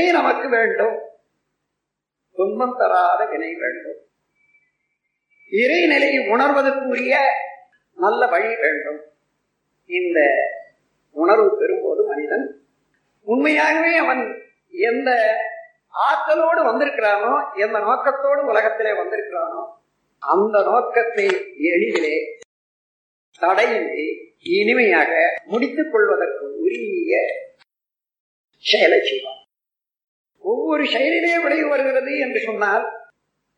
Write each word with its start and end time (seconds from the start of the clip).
வினை 0.00 0.12
நமக்கு 0.12 0.46
வேண்டும். 0.48 0.94
துன்பம் 2.36 2.76
தராத 2.78 3.22
வினை 3.30 3.48
வேண்டும். 3.62 3.98
இறைநிலையை 5.52 6.20
உணர்வதற்குரிய 6.34 7.14
நல்ல 7.98 8.20
வழி 8.26 8.50
வேண்டும். 8.56 9.00
இந்த 9.90 10.18
உணர்வு 11.16 11.48
பெறும்போது 11.60 12.02
மனிதன் 12.06 12.46
உண்மையாகவே 13.26 13.92
அவன் 13.96 14.22
எந்த 14.90 15.10
ஆற்றலோடு 16.06 16.60
வந்திருக்கிறானோ 16.68 17.32
எந்த 17.64 17.76
நோக்கத்தோடு 17.78 18.42
உலகத்திலே 18.52 18.92
வந்திருக்கிறானோ 18.92 19.62
அந்த 20.22 20.56
நோக்கத்தை 20.68 21.26
எளிதிலே 21.72 22.14
தடையின்றி 23.40 24.06
இனிமையாக 24.60 25.12
முடித்துக் 25.44 25.92
கொள்வதற்கு 25.92 26.46
உரிய 26.60 27.18
செயலை 28.64 29.00
செய்வான். 29.10 29.39
ஒவ்வொரு 30.52 30.84
செயலிலே 30.92 31.34
விளைவு 31.44 31.68
வருகிறது 31.72 32.12
என்று 32.24 32.40
சொன்னால் 32.48 32.84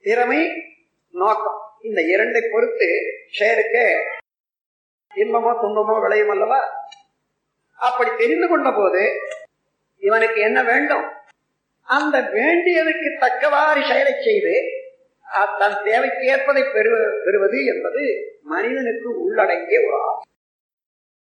திறமை 0.05 0.41
நோக்கம். 1.15 1.59
இந்த 1.88 2.01
இரண்டை 2.12 2.42
பொறுத்து 2.52 2.88
செயலுக்கு 3.38 3.84
இன்பமோ 5.10 5.52
துன்பமோ 5.62 5.95
விளையும் 6.05 6.32
அல்லவா? 6.34 6.60
அப்படி 7.88 8.10
தெரிந்து 8.20 8.46
கொண்ட 8.48 8.68
போது 8.77 9.02
இவனுக்கு 10.02 10.38
என்ன 10.48 10.59
வேண்டும்? 10.70 11.06
அந்த 11.88 12.16
வேண்டியதற்கு 12.37 13.09
தக்கவாறு 13.24 13.80
செயலை 13.90 14.15
செய்து 14.27 14.54
தன் 15.60 15.77
தேவைக்கு 15.84 16.23
ஏற்பதை 16.32 16.62
பெறு 16.74 16.90
பெறுவது 17.24 17.59
என்பது 17.73 18.02
மனிதனுக்கு 18.52 19.09
உள்ளடங்கிய 19.24 19.79
ஒரு 19.87 19.96
ஆற்றல். 20.06 20.29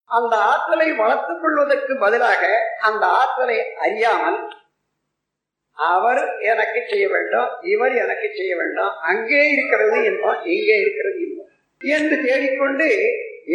அந்த 0.10 0.36
ஆற்றலை 0.52 0.88
வளர்த்துக் 1.02 1.42
கொள்வதற்கு 1.42 1.94
பதிலாக 2.04 2.44
அந்த 2.90 3.04
ஆற்றலை 3.20 3.58
அறியாமல் 3.86 4.40
அவர் 5.88 6.22
எனக்கு 6.42 6.80
செய்ய 6.90 7.06
வேண்டும் 7.10 7.50
இவர் 7.62 7.94
எனக்கு 7.96 8.28
செய்ய 8.38 8.56
வேண்டும். 8.56 8.94
அங்கே 9.02 9.42
இருக்கிறது 9.50 9.98
என்போம் 10.10 10.40
இங்கே 10.46 10.78
இருக்கிறது 10.80 11.20
என்போம் 11.26 11.50
என்று 11.82 12.16
தேடிக்கொண்டு 12.26 12.88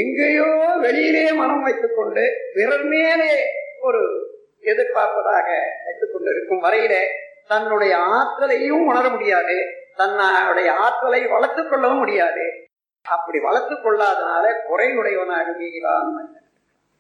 எங்கேயோ 0.03 0.49
வெளியிலே 0.81 1.33
மனம் 1.33 1.63
வைத்துக் 1.63 1.97
கொண்டு 1.97 2.25
பிறர் 2.55 2.85
மேலே 2.85 3.33
ஒரு 3.81 4.03
எதிர்பார்ப்பதாக 4.63 5.49
வைத்துக் 5.85 6.13
கொண்டிருக்கும் 6.13 6.63
வரையிலே 6.63 7.03
தன்னுடைய 7.47 7.97
ஆற்றலையும் 7.97 8.87
உணர 8.87 9.09
முடியாது 9.09 9.57
தன்னுடைய 9.97 10.69
ஆற்றலை 10.73 11.21
வளர்த்துக் 11.27 11.71
கொள்ளவும் 11.71 11.99
முடியாது. 11.99 12.45
அப்படி 13.07 13.39
வளர்த்துக் 13.39 13.85
கொள்ளாதனால 13.85 14.45
குறையுடையவனாக 14.69 15.49
வீகிறான் 15.59 16.13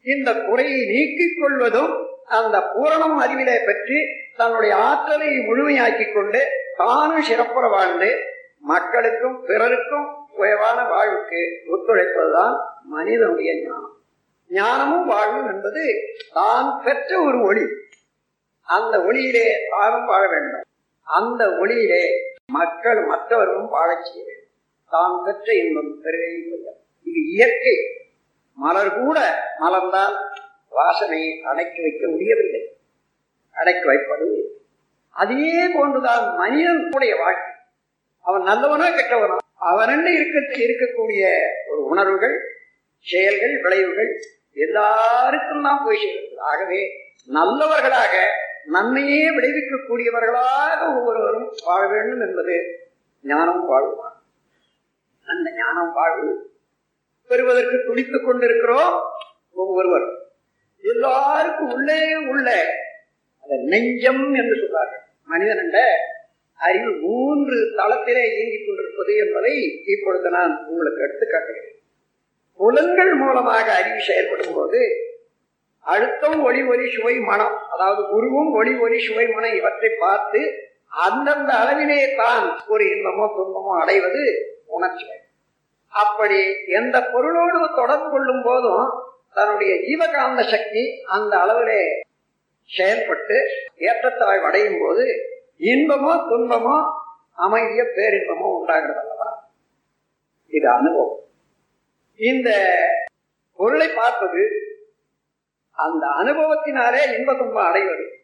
இந்த 0.07 0.31
குறையை 0.49 0.81
நீக்கிக் 0.87 1.39
கொள்வதும் 1.41 1.93
அந்த 2.39 2.57
பூரணம் 2.73 3.17
அறிவிலை 3.21 3.57
பற்றி 3.67 3.99
தன்னுடைய 4.37 4.77
ஆற்றலை 4.77 5.39
முழுமையாக்கிக் 5.39 6.15
கொண்டு 6.15 6.47
தானும் 6.77 7.23
சிறப்புற 7.23 7.69
வாழ்ந்து 7.69 8.23
மக்களுக்கும் 8.61 9.45
பிறருக்கும் 9.45 10.27
உயர்வான 10.33 10.89
வாழ்வுக்கு 10.89 11.63
ஒத்துழைப்பதுதான் 11.67 12.57
மனிதனுடைய 12.85 13.63
ஞானம். 13.63 13.97
ஞானமும் 14.49 15.07
வாழ்வும் 15.07 15.55
என்பது 15.55 15.95
தான் 16.33 16.83
பெற்ற 16.85 17.21
ஒரு 17.21 17.43
ஒளி. 17.43 17.63
அந்த 18.63 18.99
ஒளியிலே 18.99 19.49
தானும் 19.71 20.07
வாழ 20.07 20.29
வேண்டும். 20.29 20.61
அந்த 21.03 21.47
ஒளியிலே 21.47 22.09
மக்கள் 22.53 23.07
மற்றவர்களும் 23.07 23.69
வாழச் 23.69 24.05
செய்ய 24.05 24.25
வேண்டும். 24.27 24.51
தான் 24.89 25.25
பெற்ற 25.25 25.55
இன்பம் 25.55 26.01
பெருகை 26.03 26.35
இது 27.03 27.21
இயற்கை. 27.25 27.77
மலர் 28.55 28.99
கூட 28.99 29.43
மலர்ந்தால் 29.61 30.17
வாசனை 30.71 31.43
அடக்கி 31.43 31.81
வைக்க 31.81 32.09
முடியவில்லை. 32.09 32.74
அடக்கி 33.55 33.87
வைப்பது 33.89 34.29
அதே 35.17 35.43
போன்றுதான் 35.75 36.25
மனிதனுடைய 36.39 37.13
வாழ்க்கை. 37.19 37.51
அவன் 38.25 38.47
நல்லவனோ 38.49 38.87
கெட்டவனோ 38.93 39.37
அவனண்டு 39.67 40.11
இருக்க 40.15 40.39
இருக்கக்கூடிய 40.65 41.23
ஒரு 41.71 41.81
உணர்வுகள் 41.91 42.35
செயல்கள் 43.07 43.55
விளைவுகள் 43.63 44.11
எல்லாருக்கும் 44.57 45.65
தான் 45.65 45.85
போய் 45.85 46.03
சேர்ந்தது 46.05 46.43
ஆகவே 46.45 46.81
நல்லவர்களாக 47.29 48.15
நன்மையே 48.67 49.23
விளைவிக்கக்கூடியவர்களாக 49.37 50.81
ஒவ்வொருவரும் 50.91 51.49
வாழ 51.65 51.81
வேண்டும் 51.87 52.23
என்பது 52.23 52.57
ஞானம் 53.25 53.65
வாழ்வான் 53.67 54.19
அந்த 55.27 55.49
ஞானம் 55.57 55.93
வாழ்வு 55.93 56.31
பெறுவதற்கு 57.31 57.79
துடித்துக் 57.87 58.27
கொண்டிருக்கிறோம் 58.27 58.97
ஒவ்வொருவரும் 59.57 60.17
எல்லாருக்கும் 60.85 61.73
உள்ளே 61.73 62.01
உள்ள 62.27 62.49
அந்த 63.45 63.57
நெஞ்சம் 63.65 64.35
என்று 64.35 64.57
சொல்றார்கள் 64.61 65.03
மனிதனண்ட 65.29 65.79
அறிவு 66.61 66.91
மூன்று 67.01 67.57
தளத்திலே 67.77 68.25
இயங்கிக் 68.33 68.67
கொண்டிருப்பது 68.67 69.15
என்பதை 69.17 69.55
இப்பொழுது 69.87 70.31
நான் 70.31 70.67
உங்களுக்கு 70.67 71.03
எடுத்து 71.03 71.27
காட்டுகிறேன் 71.27 71.71
புலன்கள் 72.61 73.15
மூலமாக 73.15 73.67
அறிவு 73.73 74.01
செயல்படும் 74.01 74.55
போது 74.55 74.81
அழுத்தம் 75.85 76.45
ஒளி 76.45 76.63
ஒளி 76.65 76.91
சுவை 76.91 77.21
மனம் 77.21 77.57
அதாவது 77.69 78.03
குருவும் 78.11 78.53
ஒளி 78.53 78.73
ஒளி 78.77 78.99
சுவை 78.99 79.27
மனம் 79.29 79.55
இவற்றை 79.55 79.91
பார்த்து 79.99 80.41
அந்தந்த 81.05 81.51
அளவிலே 81.55 82.15
தான் 82.17 82.45
ஒரு 82.67 82.85
இன்பமோ 82.85 83.27
துன்பமோ 83.37 83.73
அடைவது 83.81 84.23
உணர்ச்சி. 84.67 85.07
அப்படி 85.93 86.39
எந்த 86.73 86.97
பொருளோடு 87.03 87.59
தொடர்பு 87.75 88.11
கொள்ளும் 88.11 88.43
போதும் 88.43 88.87
தன்னுடைய 89.33 89.73
ஜீவகாந்த 89.83 90.43
சக்தி 90.49 90.83
அந்த 91.07 91.37
அளவிலே 91.37 91.83
செயல்பட்டு 92.67 93.35
ஏற்றத்தாழ்வு 93.77 94.45
அடையும் 94.45 94.77
போது 94.81 95.05
இன்பமோ 95.59 96.13
துன்பமோ 96.31 96.93
அமைதிய 97.37 97.83
பேரின்பமோ 97.83 98.59
உண்டாகிறது 98.59 99.01
அல்லவா? 99.01 99.53
இது 100.47 100.69
அனுபவம். 100.69 101.25
இந்த 102.17 102.71
பொருளை 103.57 103.89
பார்ப்பது 103.95 104.49
அந்த 105.71 106.07
அனுபவத்தினாலே 106.07 107.19
இன்ப 107.19 107.37
துன்பம் 107.37 107.65
அடைவது. 107.65 108.19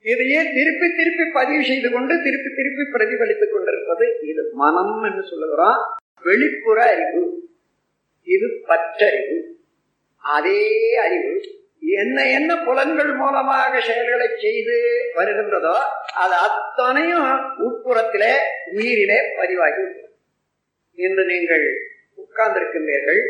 இதையே 0.00 0.52
திருப்பி 0.52 0.86
திருப்பி 0.96 1.24
பதிவு 1.32 1.64
செய்து 1.64 1.90
கொண்டு 1.90 2.22
திருப்பி 2.22 2.50
திருப்பி 2.54 2.82
பிரதிபலித்துக் 2.82 3.52
கொண்டிருப்பது? 3.52 4.18
இது 4.22 4.50
மனம் 4.52 5.02
என்று 5.02 5.22
சொல்லுகிறோம். 5.22 5.76
வெளிப்புற 6.22 6.82
அறிவு. 6.82 7.48
இது 8.22 8.46
பற்றறிவு. 8.66 9.42
அதே 10.16 10.96
அறிவு 10.96 11.60
என்ன 12.00 12.18
என்ன 12.30 12.50
புலன்கள் 12.64 13.12
மூலமாக 13.14 13.80
செயல்களை 13.80 14.28
செய்து 14.38 14.76
வருகின்றதோ 15.14 15.76
அது 16.14 16.34
அத்தனையும் 16.46 17.30
உட்புறத்திலே 17.66 18.32
உயிரிலே 18.72 19.18
பதிவாகி 19.36 19.84
இன்று 20.98 21.24
நீங்கள் 21.24 21.64
உட்கார்ந்திருக்கின்றீர்கள். 22.22 23.22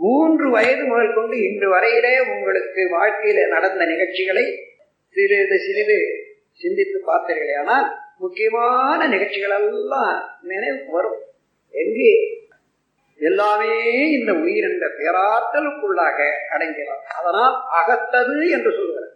மூன்று 0.00 0.46
வயது 0.50 0.84
முதல் 0.84 1.14
கொண்டு 1.14 1.36
இன்று 1.38 1.68
வரையிலே 1.74 2.14
உங்களுக்கு 2.28 2.82
வாழ்க்கையில 2.94 3.48
நடந்த 3.48 3.84
நிகழ்ச்சிகளை 3.84 4.44
சிறிது 5.16 5.58
சிறிது 5.58 5.98
சிந்தித்து 6.60 6.98
பார்த்தீர்களே 7.06 7.54
ஆனால் 7.58 7.88
முக்கியமான 8.18 9.06
நிகழ்ச்சிகள் 9.06 9.54
எல்லாம் 9.58 10.38
நினைவு 10.42 10.80
வரும். 10.90 11.20
எங்கே? 11.74 12.14
எல்லாமே 13.24 13.72
இந்த 14.16 14.30
உயிர் 14.42 14.66
என்ற 14.70 14.86
பேராற்றலுக்குள்ளாக 14.98 16.18
அடங்கிறார் 16.50 17.04
அதனால் 17.16 17.56
அகத்தது 17.80 18.36
என்று 18.48 18.70
சொல்கிறார் 18.72 19.10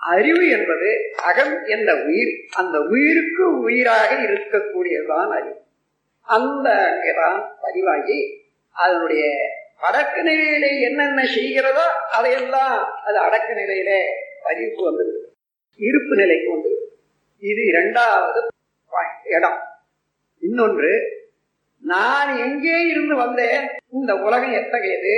அறிவு 0.00 0.44
என்பது 0.48 0.88
அகம் 1.22 1.54
என்ற 1.66 1.90
உயிர் 2.04 2.32
அந்த 2.52 2.76
உயிருக்கு 2.92 3.44
உயிராக 3.60 4.10
இருக்கக்கூடியதுதான் 4.24 5.32
அறிவு. 5.32 5.58
அந்த 6.28 6.68
அங்கேதான் 6.86 7.38
பதிவாகி 7.60 8.18
அதனுடைய 8.76 9.24
அடக்க 9.80 10.16
நிலையிலே 10.22 10.70
என்னென்ன 10.80 11.20
செய்கிறதோ 11.34 11.86
அதையெல்லாம் 12.16 12.74
அது 13.04 13.18
அடக்க 13.18 13.48
நிலையிலே 13.52 14.00
பதிவுக்கு 14.44 14.82
வந்துவிடுது 14.88 15.28
இருப்பு 15.80 16.14
நிலைக்கு 16.16 16.48
வந்துவிடுது 16.54 16.88
இது 17.42 17.62
இரண்டாவது 17.64 18.40
இடம். 19.30 19.58
இன்னொன்று 20.42 20.90
நான் 21.82 22.30
எங்கே 22.38 22.76
இருந்து 22.88 23.14
வந்தேன்? 23.16 23.64
இந்த 23.92 24.12
உலகம் 24.26 24.54
எத்தகையது? 24.54 25.14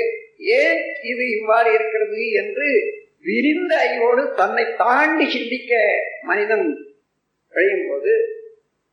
ஏன் 0.59 0.79
இது 1.05 1.25
இவ்வாறு 1.35 1.69
இருக்கிறது 1.75 2.23
என்று 2.41 2.69
விரிந்த 3.25 3.73
அறிவோடு 3.83 4.23
தன்னை 4.35 4.65
தாண்டி 4.77 5.27
சிந்திக்க 5.31 5.73
மனிதன் 6.23 6.67
விழையும் 7.55 7.87
போது 7.89 8.15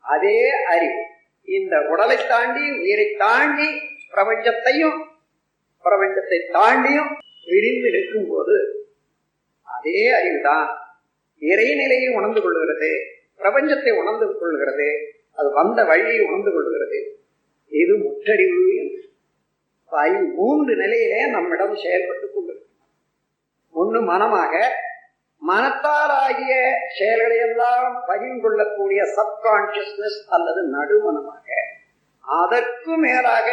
அதே 0.05 0.37
அறிவு 0.73 0.99
இந்த 1.47 1.75
உடலை 1.91 2.17
தாண்டி 2.27 2.65
உயிரை 2.77 3.07
தாண்டி 3.17 3.69
பிரபஞ்சத்தையும் 4.13 4.99
பிரபஞ்சத்தை 5.85 6.39
தாண்டியும் 6.53 7.11
விரிந்து 7.47 7.89
நிற்கும் 7.89 8.29
போது 8.29 8.57
அதே 9.67 10.01
அறிவுதான் 10.17 10.67
இறைநிலையை 11.41 12.09
உணர்ந்து 12.15 12.41
கொள்கிறது 12.41 12.91
பிரபஞ்சத்தை 13.39 13.93
உணர்ந்து 14.01 14.27
கொள்கிறது 14.33 14.89
அது 15.37 15.49
வந்த 15.53 15.81
வழியை 15.83 16.17
உணர்ந்து 16.27 16.51
கொள்கிறது 16.53 16.99
இது 17.71 17.93
முற்றறிவு 17.97 18.63
என்று. 18.75 18.99
மூன்று 20.35 20.75
நிலையிலே 20.75 21.31
நம்மிடம் 21.31 21.75
செயல்பட்டுக் 21.75 22.33
கொண்டிருக்கு 22.33 22.69
ஒன்று 23.75 24.01
மனமாக 24.01 24.53
மனத்தால் 25.41 26.13
ஆகிய 26.17 26.53
செயல்களை 26.97 27.37
எல்லாம் 27.37 28.03
பதிவு 28.07 28.41
கொள்ளக்கூடிய 28.41 29.01
சப்கான்சியஸ்னஸ் 29.15 30.19
அல்லது 30.27 30.61
நடுமனமாக 30.71 31.47
அதற்கு 32.23 32.97
மேலாக 32.97 33.47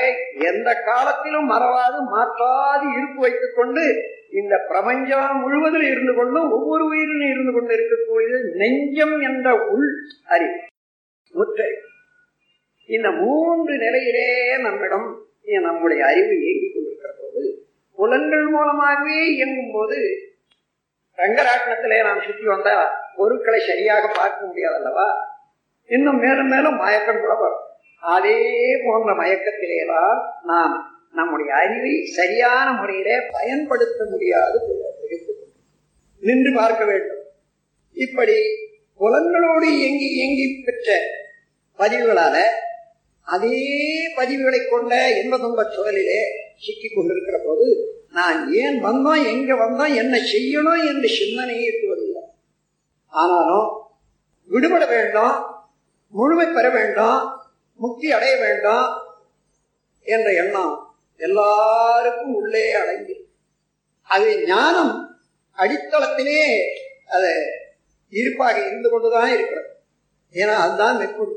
எந்த 0.45 0.69
காலத்திலும் 0.81 1.51
மறவாது 1.51 1.99
மாற்றாது 2.11 2.87
இருப்பு 2.97 3.21
வைத்துக் 3.21 3.57
கொண்டு 3.57 3.85
இந்த 4.31 4.55
பிரபஞ்சம் 4.69 5.39
முழுவதில் 5.41 5.89
இருந்து 5.91 6.15
கொண்டும் 6.15 6.51
ஒவ்வொரு 6.53 6.85
உயிரிலும் 6.85 7.31
இருந்து 7.31 7.53
கொண்டு 7.53 7.73
இருக்கக்கூடியது 7.75 8.41
நெஞ்சம் 8.55 9.21
என்ற 9.21 9.55
உள் 9.69 9.89
அறிவு 10.27 10.59
முற்றறிவு 11.35 11.87
இந்த 12.95 13.09
மூன்று 13.21 13.75
நிலையிலே 13.77 14.29
நம்மிடம் 14.59 15.09
நம்முடைய 15.67 16.01
அறிவு 16.07 16.35
இயங்கிக் 16.43 16.75
கொண்டிருக்கிற 16.75 17.11
போது 17.21 17.43
புலன்கள் 17.99 18.47
மூலமாகவே 18.47 19.19
இயங்கும் 19.35 19.73
போது 19.73 19.99
ரங்கராட்டனத்திலே 21.19 21.99
நாம் 22.03 22.25
சுற்றி 22.27 22.45
வந்த 22.45 22.71
பொருட்களை 23.17 23.61
சரியாக 23.71 24.05
பார்க்க 24.15 24.47
முடியாது 24.47 24.75
அல்லவா 24.75 25.09
இன்னும் 25.91 26.19
மேலும் 26.19 26.49
மேலும் 26.49 26.77
மயக்கம் 26.77 27.21
கூட 27.21 27.35
வரும். 27.35 27.65
அதே 28.15 28.39
போன்ற 28.85 29.13
மயக்கத்திலேதான் 29.23 30.19
நாம் 30.43 30.75
நம்முடைய 31.13 31.51
அறிவை 31.55 31.95
சரியான 32.19 32.67
முறையிலே 32.73 33.17
பயன்படுத்த 33.31 34.01
முடியாது 34.11 34.59
நின்று 36.23 36.51
பார்க்க 36.55 36.83
வேண்டும். 36.85 37.23
இப்படி 37.97 38.39
புலன்களோடு 39.01 39.69
இயங்கி 39.81 40.09
இயங்கி 40.17 40.47
பெற்ற 40.67 40.97
பதிவுகளால 41.79 42.37
அதே 43.29 43.59
பதிவுகளை 44.17 44.61
கொண்ட 44.65 44.93
இன்ப 45.19 45.39
துன்ப 45.39 45.63
சுழலிலே 45.69 46.21
சிக்கிக் 46.57 46.95
கொண்டிருக்கிற 46.95 47.39
போது 47.45 47.67
நான் 48.13 48.53
ஏன் 48.55 48.79
வந்தோம் 48.85 49.25
எங்க 49.27 49.55
வந்தோம் 49.55 49.95
என்ன 49.95 50.17
செய்யணும் 50.33 50.85
என்று 50.87 51.09
சிந்தனையே 51.19 51.67
எட்டுவதில்லை 51.69 52.23
ஆனாலும் 53.13 53.69
விடுபட 54.51 54.85
வேண்டும் 54.87 55.37
முழுமை 56.13 56.47
பெற 56.47 56.69
வேண்டும் 56.69 57.19
முக்தி 57.81 58.13
அடைய 58.13 58.37
வேண்டும் 58.37 58.87
என்ற 60.07 60.29
எண்ணம் 60.35 60.75
எல்லாருக்கும் 61.21 62.35
உள்ளே 62.35 62.73
அடங்கி 62.73 63.17
அது 64.09 64.29
ஞானம் 64.47 64.95
அடித்தளத்திலே 65.59 66.43
அது 67.07 67.31
இருப்பாக 68.13 68.57
இருந்து 68.67 68.89
கொண்டுதான் 68.91 69.33
இருக்கிறது. 69.33 69.69
ஏன்னா 70.35 70.55
அதுதான் 70.57 70.97
மெக்குள் 70.97 71.33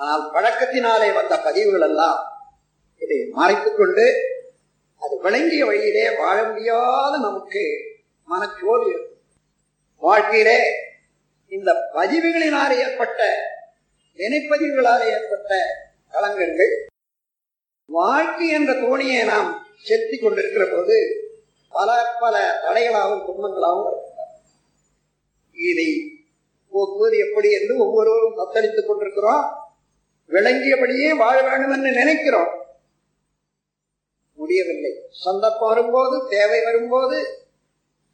ஆனால் 0.00 0.30
பழக்கத்தினாலே 0.32 1.14
வந்த 1.14 1.40
பதிவுகள் 1.40 1.80
எல்லாம் 1.80 2.20
இதை 2.96 3.26
மறைத்துக் 3.32 3.76
கொண்டு 3.76 4.06
அது 4.96 5.18
விளங்கிய 5.20 5.64
வழியிலே 5.66 6.16
வாழ 6.16 6.42
முடியாத 6.44 7.18
நமக்கு 7.18 7.62
மனச்சோது 8.28 8.92
வாழ்க்கையிலே 9.96 10.60
இந்த 11.46 11.90
பதிவுகளினால் 11.94 12.74
ஏற்பட்ட 12.76 13.20
நினைப்பதிவுகளால் 14.18 15.04
ஏற்பட்ட 15.06 15.52
களங்கங்கள் 16.12 16.72
வாழ்க்கை 17.84 18.48
என்ற 18.48 18.72
தோணியை 18.72 19.24
நாம் 19.24 19.66
செலுத்தி 19.82 20.16
கொண்டிருக்கிற 20.18 20.64
போது 20.66 20.96
பல 21.68 22.16
பல 22.20 22.36
தடைகளாகவும் 22.62 23.24
துன்பங்களாகவும் 23.26 23.86
வருகின்றன. 23.86 24.28
இதை 25.56 25.88
போக்குவது 26.72 27.16
எப்படி 27.18 27.50
என்று 27.50 27.74
ஒவ்வொருவரும் 27.78 28.38
தத்தளித்துக் 28.38 28.86
கொண்டிருக்கிறோம். 28.86 29.59
விளங்கியபடியே 30.30 31.16
வாழ 31.16 31.36
வேண்டும் 31.42 31.72
என்று 31.72 31.92
நினைக்கிறோம். 31.92 32.52
முடியவில்லை. 34.34 34.92
சந்தர்ப்பம் 35.10 35.68
வரும்போது 35.68 36.28
தேவை 36.28 36.64
வரும்போது 36.64 37.18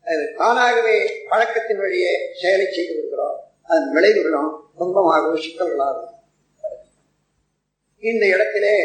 அது 0.05 0.35
தானாகவே 0.37 0.97
பழக்கத்தின் 1.29 1.79
வழியே 1.79 2.15
செயலை 2.41 2.67
செய்து 2.73 2.95
விடுகிறோம் 2.95 3.39
அதன் 3.63 3.93
விளைவுகளும் 3.95 4.51
துன்பமாகவும் 4.79 5.43
சிக்கல்களாகவும் 5.45 6.15
இந்த 8.03 8.27
இடத்திலே 8.27 8.77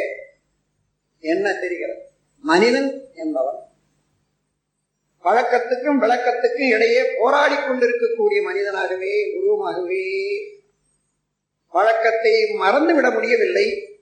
என்ன 1.19 1.53
தெரிகிறது? 1.53 2.01
மனிதன் 2.43 2.89
என்பவன் 3.15 3.59
பழக்கத்துக்கும் 5.23 6.01
விளக்கத்துக்கும் 6.01 6.73
இடையே 6.73 7.01
போராடி 7.19 7.55
கொண்டிருக்கக்கூடிய 7.55 8.41
மனிதனாகவே 8.41 9.13
உருவமாகவே 9.35 10.05
பழக்கத்தை 11.71 12.33
மறந்துவிட 12.59 13.13
முடியவில்லை. 13.13 13.97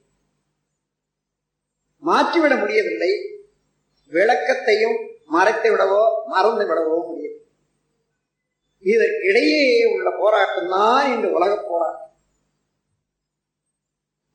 மாற்றிவிட 2.00 2.56
முடியவில்லை. 2.56 3.12
விளக்கத்தையும் 4.12 4.98
மறைத்து 5.26 5.76
விடவோ 5.76 6.04
மறந்து 6.26 6.66
விடவோ 6.66 7.08
முடியும் 7.08 7.38
இதற்கிடையே 8.84 9.92
உள்ள 9.94 10.12
போராட்டம் 10.18 10.70
தான் 10.70 11.16
இந்த 11.16 11.28
உலக 11.28 11.64
போராட்டம். 11.70 12.14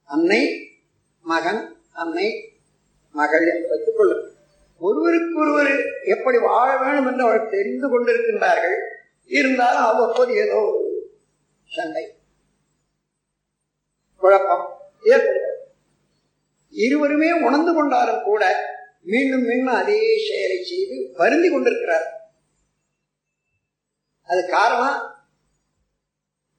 அன்னை 0.05 0.71
மகன் 1.21 1.79
அன்னை 1.93 2.27
மகள் 3.11 3.47
என்று 3.47 3.69
வைத்துக் 3.69 3.97
கொள்ளும். 3.97 4.27
ஒருவருக்கு 4.81 5.41
ஒருவர் 5.41 5.73
எப்படி 6.05 6.39
வாழ 6.39 6.77
வேண்டும் 6.77 7.07
என்று 7.07 7.25
அவர்கள் 7.25 7.51
தெரிந்து 7.51 7.87
கொண்டிருக்கின்றார்கள். 7.89 8.77
இருந்தாலும் 9.25 9.83
அவ்வப்போது 9.83 10.35
ஏதோ 10.35 10.55
ஒரு 10.55 11.11
சண்டை. 11.71 12.14
குழப்பம் 14.25 14.65
ஏற்படுகிறது. 15.03 15.61
இருவருமே 16.71 17.31
உணர்ந்து 17.47 17.73
கொண்டாலும் 17.75 18.23
கூட 18.23 18.45
மீண்டும் 19.03 19.45
மீண்டும் 19.45 19.75
அதே 19.75 19.99
செயலை 20.27 20.59
செய்து 20.65 20.97
வருந்தி 21.17 21.49
கொண்டிருக்கிறார். 21.51 22.07
அது 24.29 24.43
காரணம்? 24.49 25.01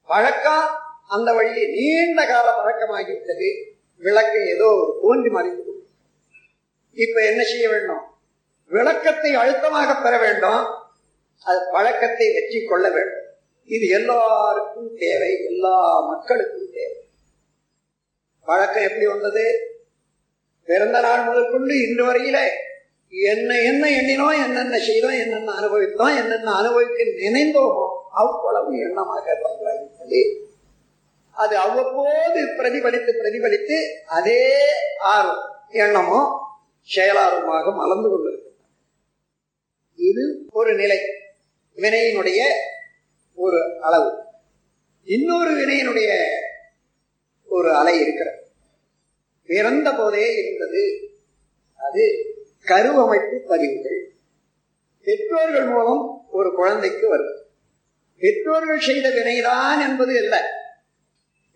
பழக்கம் 0.08 0.66
அந்த 1.08 1.32
வழியில் 1.32 1.72
நீண்ட 1.76 2.20
கால 2.26 2.48
பழக்கமாகிவிட்டது 2.58 3.48
விளக்கை 4.02 4.40
ஏதோ 4.48 4.66
ஒரு 4.80 4.92
தோன்றி 5.02 5.30
மறைந்து 5.30 5.74
இப்ப 6.96 7.16
என்ன 7.26 7.42
செய்ய 7.42 7.66
வேண்டும்? 7.68 8.04
விளக்கத்தை 8.70 9.30
அழுத்தமாக 9.34 9.90
பெற 10.02 10.14
வேண்டும். 10.18 10.62
அது 11.44 11.58
பழக்கத்தை 11.72 12.26
வெற்றி 12.32 12.60
கொள்ள 12.64 12.86
வேண்டும். 12.90 13.26
இது 13.68 13.86
எல்லாருக்கும் 13.88 14.90
தேவை. 14.96 15.32
எல்லா 15.44 15.76
மக்களுக்கும் 16.06 16.70
தேவை. 16.72 17.00
பழக்கம் 18.46 18.82
எப்படி 18.82 19.06
வந்தது? 19.06 19.44
பிறந்த 20.68 21.00
நாள் 21.00 21.24
முதற்கொண்டு 21.24 21.74
இன்று 21.88 22.04
வரையில 22.06 22.38
என்ன 23.12 23.50
என்ன 23.62 23.84
எண்ணினோம் 23.88 24.38
என்னென்ன 24.44 24.78
செய்தோம் 24.78 25.18
என்னென்ன 25.18 25.52
அனுபவித்தோம் 25.60 26.16
என்னென்ன 26.16 26.54
அனுபவிக்க 26.54 27.04
நினைந்தோமோ 27.24 27.84
அவ்வளவு 28.12 28.70
எண்ணமாக 28.86 29.26
பங்களாகிவிட்டது. 29.42 30.20
அது 31.36 31.54
அவ்வப்போது 31.58 32.40
பிரதிபலித்து 32.58 33.12
பிரதிபலித்து 33.20 33.78
அதே 34.06 34.40
ஆர்வம் 34.98 35.44
எண்ணமோ 35.84 36.20
செயலார்வமாக 36.88 37.74
மலர்ந்து 37.74 38.08
கொண்டிருக்கிறது 38.08 38.44
இது 39.98 40.24
ஒரு 40.52 40.74
நிலை 40.74 40.98
வினையினுடைய 41.78 42.40
ஒரு 43.38 43.58
அளவு. 43.80 44.10
இன்னொரு 45.08 45.50
வினையினுடைய 45.50 46.10
ஒரு 47.56 47.70
அலை 47.74 47.94
இருக்கிறது. 48.00 48.40
பிறந்த 49.46 49.88
போதே 49.92 50.26
இருந்தது. 50.36 50.84
அது 51.78 52.04
கருவமைப்பு 52.64 53.36
பதிவுகள். 53.48 54.00
பெற்றோர்கள் 55.06 55.66
மூலம் 55.66 56.04
ஒரு 56.32 56.50
குழந்தைக்கு 56.54 57.06
வருது. 57.08 57.34
பெற்றோர்கள் 58.18 58.80
செய்த 58.80 59.08
வினைதான் 59.08 59.88
என்பது 59.88 60.14
இல்லை 60.14 60.42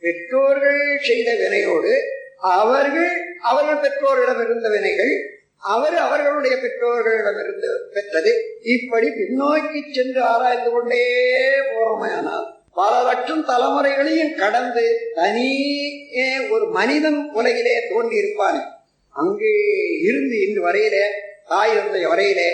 பெற்றோர்கள் 0.00 0.99
செய்த 1.02 1.30
வினையோடு 1.33 1.92
அவர்கள் 2.38 3.14
அவர்கள் 3.40 3.83
பெற்றோரிடம் 3.83 4.42
இருந்த 4.45 4.69
வினைகள் 4.69 5.14
அவர் 5.59 5.97
அவர்களுடைய 5.97 6.57
பெற்றோர்களிடமிருந்து 6.57 7.71
பெற்றது. 7.92 8.33
இப்படி 8.76 9.09
பின்னோக்கி 9.09 9.80
சென்று 9.92 10.23
ஆராய்ந்து 10.23 10.71
கொண்டே 10.71 11.02
போறோமையானால் 11.71 12.49
பல 12.75 13.03
லட்சம் 13.03 13.45
தலைமுறைகளையும் 13.45 14.37
கடந்து 14.37 15.12
தனியே 15.15 16.49
ஒரு 16.50 16.67
மனிதன் 16.67 17.31
உலகிலே 17.33 17.89
தோன்றி 17.89 18.17
இருப்பானே 18.21 18.62
அங்கே 19.15 19.53
இருந்து 20.03 20.47
இன்று 20.47 20.62
வரையிலே 20.67 21.05
தாய் 21.47 21.73
இருந்த 21.73 22.09
வரையிலே 22.09 22.50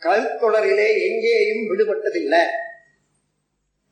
கல்தொடரிலே 0.00 0.88
எங்கேயும் 1.08 1.64
விடுபட்டதில்லை. 1.70 2.42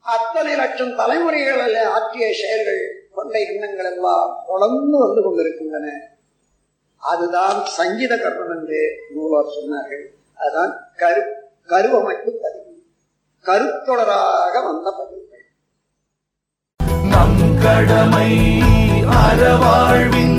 அத்தனை 0.00 0.56
லட்சம் 0.56 0.96
தலைமுறைகள் 0.96 1.84
ஆற்றிய 1.84 2.26
செயல்கள் 2.32 3.08
கொண்ட 3.14 3.38
எண்ணங்கள் 3.38 3.92
எல்லாம் 3.92 4.44
தொடர்ந்து 4.46 4.98
வந்து 4.98 5.22
கொண்டிருக்கின்றன. 5.22 5.86
அதுதான் 6.98 7.64
சங்கீத 7.64 8.16
கர்மம் 8.16 8.58
என்று 8.58 8.80
நூலார் 9.14 9.54
சொன்னார்கள். 9.58 10.04
அதுதான் 10.34 10.72
கரு 10.96 11.22
கருவமைப்பு 11.66 12.32
பதிவு. 12.42 12.72
கருத்தொடராக 13.44 14.54
வந்த 14.64 14.90
பதிவு. 14.98 15.27
நம் 17.18 17.38
கடமை 17.62 18.32
அறவாழ்வின் 19.20 20.37